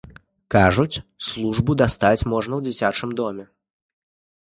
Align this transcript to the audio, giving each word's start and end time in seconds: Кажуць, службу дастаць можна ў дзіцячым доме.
Кажуць, 0.55 1.01
службу 1.27 1.71
дастаць 1.83 2.27
можна 2.35 2.53
ў 2.61 2.71
дзіцячым 2.71 3.17
доме. 3.25 3.51